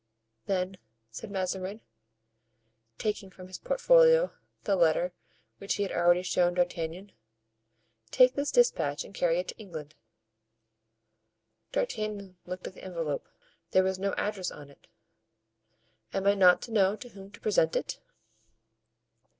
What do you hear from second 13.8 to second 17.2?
was no address on it. "Am I not to know to